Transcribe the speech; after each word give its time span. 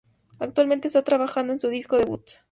Actualmente 0.39 0.87
está 0.87 1.03
trabajando 1.03 1.53
en 1.53 1.59
su 1.59 1.67
disco 1.67 1.95
debut. 1.99 2.23